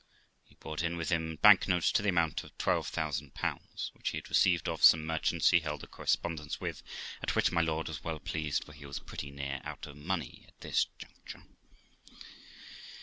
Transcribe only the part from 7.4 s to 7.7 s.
my